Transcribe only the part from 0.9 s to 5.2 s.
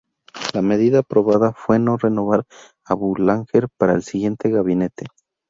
aprobada fue no renovar a Boulanger para el siguiente gabinete.